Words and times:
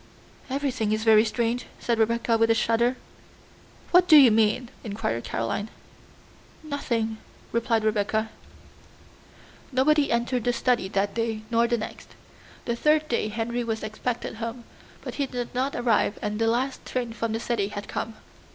"Everything 0.49 0.91
is 0.91 1.03
very 1.03 1.23
strange," 1.23 1.67
said 1.79 1.99
Rebecca 1.99 2.35
with 2.35 2.49
a 2.49 2.55
shudder. 2.55 2.95
"What 3.91 4.07
do 4.07 4.17
you 4.17 4.31
mean?" 4.31 4.69
inquired 4.83 5.25
Caroline. 5.25 5.69
"Nothing," 6.63 7.17
replied 7.51 7.83
Rebecca. 7.83 8.31
Nobody 9.71 10.11
entered 10.11 10.43
the 10.45 10.53
study 10.53 10.87
that 10.87 11.13
day, 11.13 11.43
nor 11.51 11.67
the 11.67 11.77
next. 11.77 12.15
The 12.65 12.75
third 12.75 13.07
day 13.09 13.27
Henry 13.27 13.63
was 13.63 13.83
expected 13.83 14.37
home, 14.37 14.63
but 15.01 15.21
he 15.21 15.27
did 15.27 15.53
not 15.53 15.75
arrive 15.75 16.17
and 16.23 16.39
the 16.39 16.47
last 16.47 16.83
train 16.83 17.13
from 17.13 17.31
the 17.33 17.39
city 17.39 17.67
had 17.67 17.87
come. 17.87 18.15